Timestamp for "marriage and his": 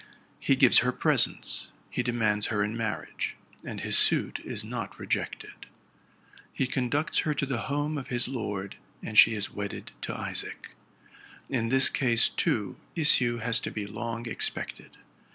2.75-3.99